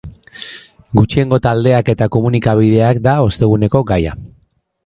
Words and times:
Gutxiengo 0.99 1.39
taldeak 1.47 1.93
eta 1.95 2.09
komunikabideak 2.17 3.05
da 3.09 3.15
osteguneko 3.29 3.87
gaia. 3.93 4.19